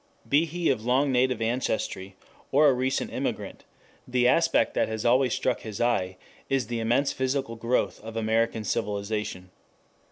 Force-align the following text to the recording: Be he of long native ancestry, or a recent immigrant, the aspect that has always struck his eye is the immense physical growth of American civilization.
Be 0.27 0.45
he 0.45 0.71
of 0.71 0.83
long 0.83 1.11
native 1.11 1.43
ancestry, 1.43 2.15
or 2.51 2.67
a 2.67 2.73
recent 2.73 3.13
immigrant, 3.13 3.65
the 4.07 4.27
aspect 4.27 4.73
that 4.73 4.87
has 4.87 5.05
always 5.05 5.31
struck 5.31 5.59
his 5.59 5.79
eye 5.79 6.17
is 6.49 6.65
the 6.65 6.79
immense 6.79 7.13
physical 7.13 7.55
growth 7.55 8.01
of 8.03 8.17
American 8.17 8.63
civilization. 8.63 9.51